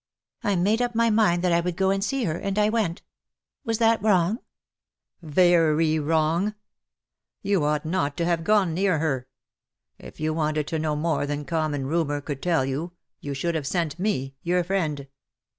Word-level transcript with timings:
I 0.43 0.55
made 0.55 0.81
up 0.81 0.95
my 0.95 1.11
mind 1.11 1.43
that 1.43 1.51
I 1.53 1.59
would 1.59 1.75
go 1.77 1.91
and 1.91 2.03
see 2.03 2.23
her— 2.23 2.35
and 2.39 2.57
I 2.57 2.69
went. 2.69 3.03
Was 3.63 3.77
that 3.77 4.01
wrong 4.01 4.39
V" 4.41 4.43
Very 5.45 5.99
wrong. 5.99 6.55
You 7.43 7.63
ought 7.63 7.85
not 7.85 8.17
to 8.17 8.25
have 8.25 8.43
gone 8.43 8.73
near 8.73 8.97
her. 8.97 9.27
If 9.99 10.19
you 10.19 10.33
wanted 10.33 10.65
to 10.69 10.79
know 10.79 10.95
more 10.95 11.27
than 11.27 11.45
common 11.45 11.85
rumour 11.85 12.19
could 12.19 12.41
tell 12.41 12.65
you, 12.65 12.93
you 13.19 13.35
should 13.35 13.53
have 13.53 13.67
sent 13.67 13.99
me— 13.99 14.33
your 14.41 14.63
friend. 14.63 15.05